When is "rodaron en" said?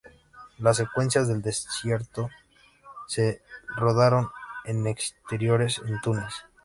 3.75-4.87